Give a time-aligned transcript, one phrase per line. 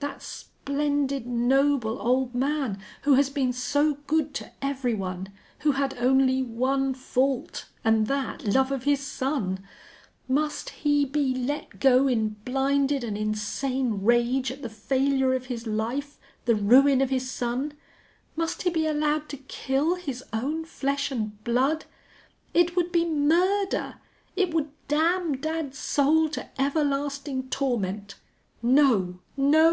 [0.00, 5.28] That splendid, noble old man, who has been so good to every one
[5.60, 9.60] who had only one fault, and that love of his son
[10.26, 15.68] must he be let go in blinded and insane rage at the failure of his
[15.68, 17.72] life, the ruin of his son
[18.34, 21.84] must he be allowed to kill his own flesh and blood?...
[22.52, 24.00] It would be murder!
[24.34, 28.16] It would damn dad's soul to everlasting torment.
[28.60, 29.20] No!
[29.36, 29.64] No!